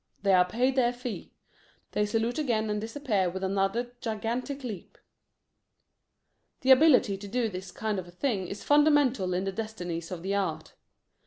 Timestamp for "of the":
10.09-10.33